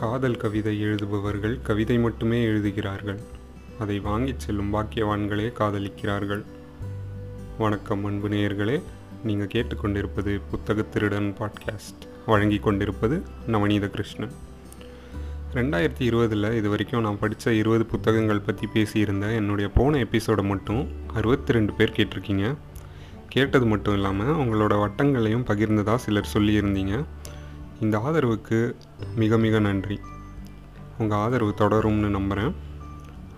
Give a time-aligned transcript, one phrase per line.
[0.00, 3.20] காதல் கவிதை எழுதுபவர்கள் கவிதை மட்டுமே எழுதுகிறார்கள்.
[3.78, 6.42] அதை வாங்கிச் செல்லும் பாக்கியவான்களே காதலிக்கிறார்கள்.
[7.58, 8.82] வணக்கம் அன்பு நேயர்களே.
[9.24, 12.06] நீங்கள் கேட்டுக்கொண்டிருப்பது புத்தக திருடன் பாட்காஸ்ட்.
[12.26, 14.30] வழங்கி கொண்டிருப்பது நவநீத கிருஷ்ணன்
[15.54, 19.34] ரெண்டாயிரத்தி இருபதில் இது வரைக்கும் நான் படித்த இருபது புத்தகங்கள் பற்றி பேசியிருந்தேன்.
[19.34, 22.56] என்னுடைய போன எபிசோடை மட்டும் அறுபத்தி ரெண்டு பேர் கேட்டிருக்கீங்க.
[23.28, 27.04] கேட்டது மட்டும் இல்லாமல் உங்களோட வட்டங்களையும் பகிர்ந்ததாக சிலர் சொல்லியிருந்தீங்க.
[27.80, 28.74] இந்த ஆதரவுக்கு
[29.16, 30.00] மிக மிக நன்றி.
[30.98, 32.54] உங்கள் ஆதரவு தொடரும்னு நம்புகிறேன்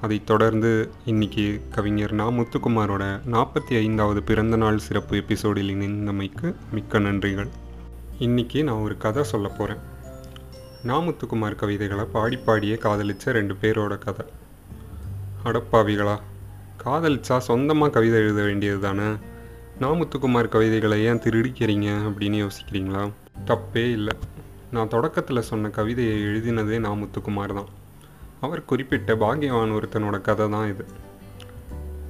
[0.00, 2.28] அதை தொடர்ந்து இன்னைக்கு கவிஞர் நா.
[2.28, 7.48] முத்துக்குமாரோட நாற்பத்தி ஐந்தாவது பிறந்தநாள் சிறப்பு எபிசோடில் இணைந்தமைக்கு மிக்க நன்றிகள்.
[8.18, 9.80] இன்னைக்கு நான் ஒரு கதை சொல்ல போகிறேன்
[10.84, 11.00] நா.
[11.00, 14.26] முத்துக்குமார் கவிதைகளை பாடி பாடியே காதலித்த ரெண்டு பேரோட கதை.
[15.44, 16.18] அடப்பாவிகளா
[16.84, 19.08] காதலிச்சா சொந்தமாக கவிதை எழுத வேண்டியது தானே
[19.80, 19.92] நா.
[19.92, 23.10] முத்துக்குமார் கவிதைகளை ஏன் திருடிக்கிறீங்க அப்படின்னு யோசிக்கிறீங்களா?
[23.46, 24.16] தப்பே இல்லை.
[24.72, 27.66] நான் தொடக்கத்தில் சொன்ன கவிதையை எழுதினதே நான் முத்துக்குமார் தான்
[28.40, 30.84] அவர் குறிப்பிட்ட பாக்யவான் ஒருத்தனோட கதை தான் இது.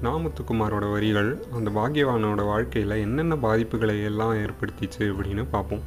[0.03, 5.83] நாமுத்துக்குமாரோட வரிகள் அந்த பாக்யவானோட வாழ்க்கையில் என்னென்ன பாதிப்புகளை எல்லாம் ஏற்படுத்திச்சு அப்படின்னு பார்ப்போம்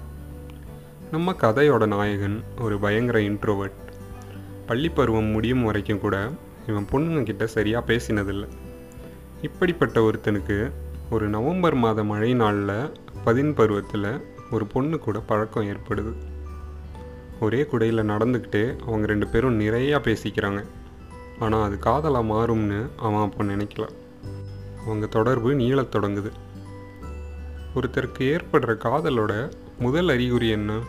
[1.11, 3.81] நம்ம கதையோட நாயகன் ஒரு பயங்கர இன்ட்ரோவர்ட்
[4.67, 6.29] பள்ளிப்பருவம் முடியும் வரைக்கும் கூட
[6.67, 8.47] இவன் பொண்ணுங்கக்கிட்ட சரியாக பேசினதில்லை.
[9.41, 10.71] இப்படிப்பட்ட ஒருத்தனுக்கு
[11.09, 12.91] ஒரு நவம்பர் மாத மழை நாளில்
[13.23, 16.13] பதின் பருவத்தில் ஒரு பொண்ணு கூட பழக்கம் ஏற்படுது.
[17.39, 20.63] ஒரே குடையில் நடந்துக்கிட்டே அவங்க ரெண்டு பேரும் நிறையா பேசிக்கிறாங்க.
[21.39, 23.89] ஆனால் அது காதலாக மாறும்னு அவன் அப்போ நினைக்கல.
[24.85, 26.31] அவங்க தொடர்பு நீளத் தொடங்குது.
[27.75, 30.79] ஒருத்தருக்கு ஏற்படுற காதலோட முதல் அறிகுறி என்ன?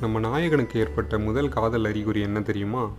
[0.00, 2.90] நம்ம நாயகனுக்கு ஏற்பட்ட முதல் காதல் அறிகுறி என்ன தெரியுமா?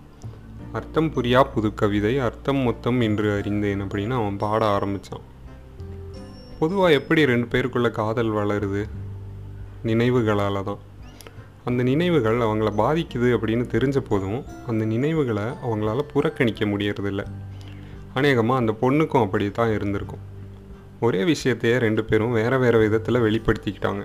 [0.71, 5.19] அர்த்தம் புரியா புது கவிதை அர்த்தம் மொத்தம் என்று அறிந்தேன் அப்படின்னு அவன் பாட ஆரம்பித்தான்
[6.59, 8.89] பொதுவாக எப்படி ரெண்டு பேருக்குள்ள காதல் வளருது?
[9.83, 10.77] நினைவுகளால் தான்
[11.65, 17.25] அந்த நினைவுகள் அவங்கள பாதிக்குது அப்படின்னு தெரிஞ்ச போதும் அந்த நினைவுகளை அவங்களால புறக்கணிக்க முடியறதில்ல.
[18.13, 20.23] அநேகமாக அந்த பொண்ணுக்கும் அப்படி தான் இருந்திருக்கும்.
[20.99, 24.03] ஒரே விஷயத்தையே ரெண்டு பேரும் வேறு வேறு விதத்தில் வெளிப்படுத்திக்கிட்டாங்க.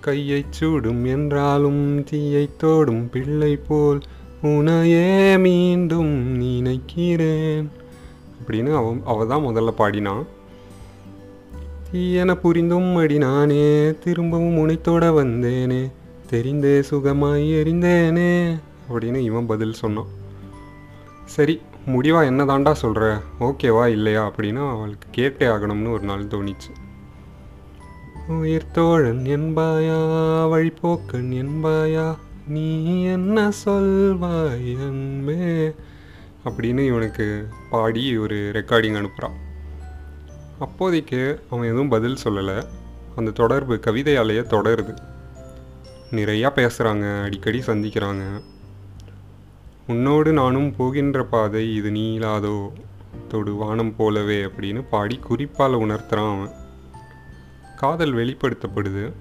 [0.00, 4.00] கையை சூடும் என்றாலும் தீயை தோடும் பிள்ளை போல்
[4.42, 7.70] உனையே மீண்டும் நினைக்கிறேன்
[8.40, 10.26] அப்படின்னு அவன் அவ தான் முதல்ல பாடினான்
[11.92, 15.90] தீயன புரிந்தும் அடி நானே திரும்பவும் உனைத்தோட வந்தேனே
[16.30, 18.60] தெரிந்தே சுகமாய் எரிந்தேனே
[18.92, 20.06] அப்படின்னு இவன் பதில் சொன்னான்.
[21.24, 24.30] சரி முடிவா என்ன தாண்டா சொல்கிற ஓகேவா இல்லையா?
[24.30, 26.72] அப்படின்னு அவளுக்கு கேட்டே ஆகணும்னு ஒரு நாள் தோணிச்சு.
[28.28, 29.98] உயிர் தோழன் என்பாயா
[30.48, 32.16] வழிபோக்கன் என்பாயா
[32.48, 35.74] நீ என்ன சொல்வாய் அன்பே?
[36.44, 39.36] அப்படின்னு இவனுக்கு பாடி ஒரு ரெக்கார்டிங் அனுப்புகிறான்
[40.58, 42.62] அப்போதைக்கு அவன் எதுவும் பதில் சொல்லலை.
[43.16, 45.14] அந்த தொடர்பு கவிதையாலேயே தொடருது.
[46.12, 48.40] நிறையா பேசுகிறாங்க அடிக்கடி சந்திக்கிறாங்க.
[49.86, 52.70] உன்னோடு நானும் போகின்ற பாதை இது நீளாதோ?
[53.28, 56.54] தொடு வானம் போலவே அப்படின்னு பாடி குறிப்பால் உணர்த்துறான் அவன்.
[57.76, 59.12] காதல் வெளிப்படுத்தப்படுது.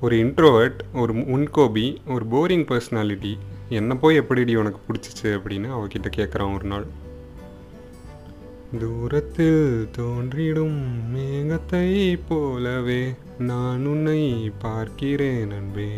[0.00, 6.54] ஒரு இன்ட்ரோவர்ட் ஒரு முன்கோபி ஒரு போரிங் பர்சனாலிட்டி என்ன போய் எப்படிடி உனக்கு பிடிச்சிச்சு அப்படின்னு அவகிட்ட கேட்குறான்
[6.54, 6.86] ஒரு நாள்.
[8.78, 10.82] தூரத்தில் தோன்றிடும்
[11.14, 15.90] மேகத்தை போலவே நான் உன்னை பார்க்கிறேன் அன்பே.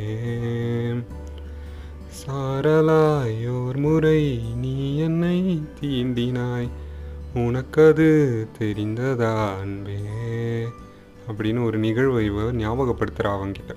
[2.08, 6.68] சாரலாயோர் முறை நீ என்னை தீண்டினாய்.
[7.34, 9.98] உனக்கது தெரிந்ததா அன்பே?
[11.28, 13.74] அப்படின்னு ஒரு நிகழ்வை இவ ஞாபகப்படுத்துகிறா அவங்கிட்ட.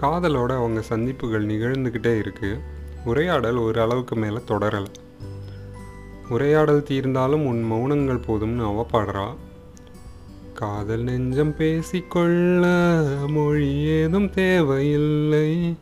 [0.00, 2.58] காதலோட அவங்க சந்திப்புகள் நிகழ்ந்துக்கிட்டே இருக்கு.
[3.04, 5.02] உரையாடல் ஒரு அளவுக்கு மேலே தொடரலை.
[6.28, 9.34] உரையாடல் தீர்ந்தாலும் உன் மௌனங்கள் போதும்னு அவ பாடுறா.
[10.54, 12.66] காதல் நெஞ்சம் பேசிக்கொள்ள
[13.28, 15.76] மொழி ஏதும் தேவையில்லை.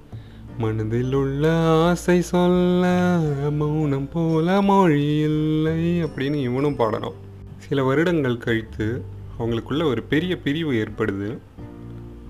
[0.58, 3.19] மனதில் உள்ள ஆசை சொல்ல
[3.58, 7.14] மௌனம் போல மொழி இல்லை அப்படின்னு இவனும் பாடணும்
[7.56, 9.02] சில வருடங்கள் கழித்து
[9.38, 11.38] அவங்களுக்குள்ள ஒரு பெரிய பிரிவு ஏற்படுது.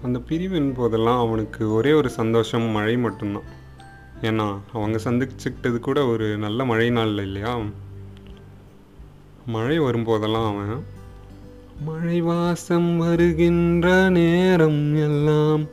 [0.02, 3.60] அந்த பிரிவின் போதெல்லாம் அவனுக்கு ஒரே ஒரு சந்தோஷம் மழை மட்டும்தான்.
[4.20, 7.58] ஏன்னா அவங்க சந்திச்சுக்கிட்டது கூட ஒரு நல்ல மழை நாளில் இல்லையா?
[9.46, 10.84] மழை வரும்போதெல்லாம் அவன்
[11.84, 15.66] மழை வாசம் வருகின்ற நேரம் எல்லாம்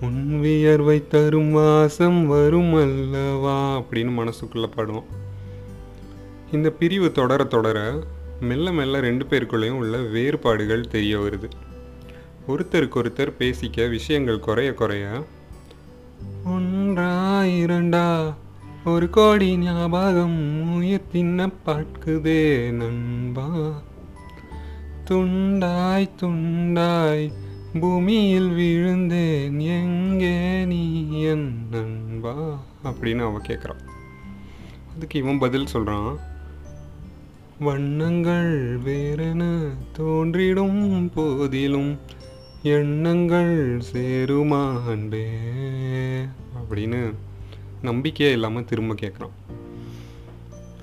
[0.00, 3.78] உன் வியர்வை தரும் வாசம் வரும் அல்லவா?
[3.78, 5.04] அப்படின்னு மனசுக்குள்ள பாடுவான்.
[6.52, 8.04] இந்த பிரிவு தொடர தொடர
[8.40, 11.48] மெல்ல மெல்ல ரெண்டு பேருக்குள்ளேயும் உள்ள வேறுபாடுகள் தெரிய வருது.
[12.48, 15.24] ஒருத்தருக்கு ஒருத்தர் பேசிக்க விஷயங்கள் குறைய குறைய
[16.44, 18.34] ஒன்றா இரண்டா
[18.84, 23.46] ஒரு கோடி ஞாபகம் உயிர் தின்ன பார்க்குதே நண்பா.
[25.10, 27.32] துண்டாய் துண்டாய்
[27.80, 32.34] பூமியில் விழுந்தேன் எங்கே நீ என் நண்பா?
[32.84, 33.82] அப்படின்னு அவன் கேட்குறான்
[34.96, 36.18] அதுக்கு இவன் பதில் சொல்கிறான்
[37.58, 39.42] வண்ணங்கள் வேறென
[39.98, 41.98] தோன்றிடும் போதிலும்
[42.62, 45.26] எண்ணங்கள் சேருமா அன்பே
[46.54, 47.00] அப்படின்னு
[47.84, 49.34] நம்பிக்கையே இல்லாமல் திரும்ப கேட்குறான்.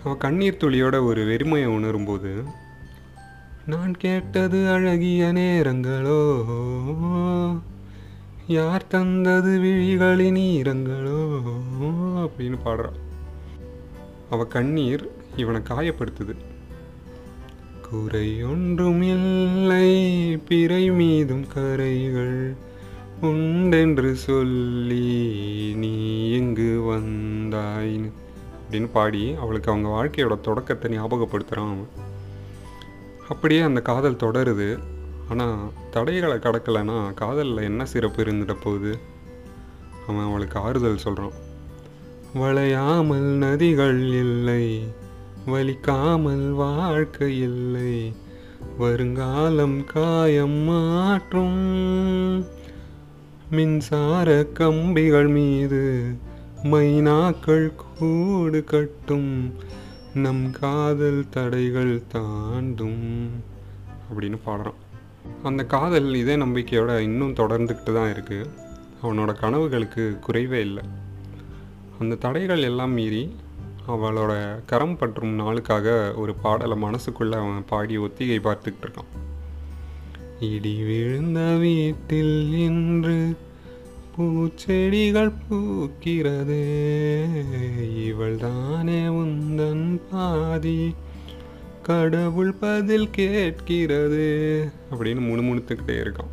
[0.03, 2.43] அவள் கண்ணீர் துளியோட ஒரு வெறுமையை உணரும்போது
[3.65, 6.43] நான் கேட்டது அழகிய நேரங்களோ?
[8.47, 11.41] யார் தந்தது விழிகளின் ஈரங்களோ?
[11.81, 12.99] அப்படின்னு பாடுறான்.
[14.29, 16.35] அவ கண்ணீர் இவனை காயப்படுத்துது.
[17.89, 19.91] குறை ஒன்றும் இல்லை
[20.37, 22.55] பிறை மீதும் கரைகள்
[23.21, 25.33] உண்டென்று சொல்லி
[25.75, 25.91] நீ
[26.31, 28.11] எங்கு வந்தாய்னு?
[28.61, 31.87] அப்படின்னு பாடி அவளுக்கு அவங்க வாழ்க்கையோட தொடக்கத்தை ஞாபகப்படுத்துகிறான் அவன்.
[33.29, 34.79] அப்படியே அந்த காதல் தொடருது.
[35.29, 38.97] ஆனால் தடைகளை கடக்கலைன்னா காதலில் என்ன சிறப்பு இருந்துட போகுது?
[40.07, 41.31] அவன் அவளுக்கு ஆறுதல் சொல்கிறான்
[42.35, 44.83] வளையாமல் நதிகள் இல்லை
[45.47, 48.13] வலிக்காமல் வாழ்க்கை இல்லை
[48.77, 51.59] வருங்காலம் காயம் மாற்றும்
[53.51, 56.15] மின்சார கம்பிகள் மீது
[56.63, 59.53] மைனாக்கள் கூடு கட்டும்.
[60.13, 63.29] நம் காதல் தடைகள் தாண்டும்.
[64.13, 64.73] அப்படின்னு பாடுறான்.
[65.43, 68.49] அந்த காதல் இதே நம்பிக்கையோட இன்னும் தொடர்ந்துக்கிட்டு தான் இருக்குது
[69.03, 70.83] அவனோட கனவுகளுக்கு குறைவே இல்லை.
[71.99, 73.35] அந்த தடைகள் எல்லாம் மீறி
[73.87, 79.30] அவளோட கரம் பற்றும் நாளுக்காக ஒரு பாடலை மனசுக்குள்ளே அவன் பாடி ஒத்திகை பார்த்துக்கிட்டு இருக்கான்.
[80.41, 83.37] இடி விழுந்த வீட்டில் இன்று
[84.17, 86.61] பூச்செடிகள் பூக்கிறது.
[88.05, 90.95] இவள் தானே உந்தன் பாதி.
[91.83, 94.25] கடவுள் பதில் கேட்கிறது.
[94.91, 96.31] அப்படின்னு முணுமுணுத்துக்கிட்டே இருக்கான்.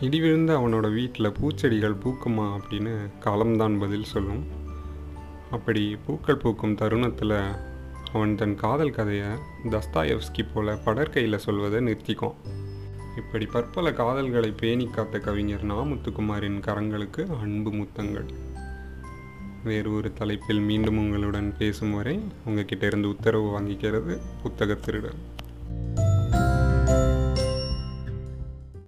[0.00, 4.44] இடி விழுந்த அவனோட வீட்டில் பூச்செடிகள் பூக்குமா அப்படின்னு காலம்தான் பதில் சொல்லும்.
[5.50, 7.38] அப்படி பூக்கள் பூக்கும் தருணத்தில்
[8.12, 9.26] அவன் தன் காதல் கதையை
[9.70, 12.70] தஸ்தாயவ்ஸ்கி போல படற்கையில் சொல்வதை நிறுத்திக்கும்
[13.16, 18.28] இப்படி பற்பல காதல்களை பேணி காத்த கவிஞர் நாமுத்துக்குமாரின் கரங்களுக்கு அன்பு முத்தங்கள்.
[19.64, 25.20] வேறு ஒரு தலைப்பில் மீண்டும் உங்களுடன் பேசும் வரை உங்ககிட்ட இருந்து உத்தரவு வாங்கிக்கிறது புத்தக திருடன்.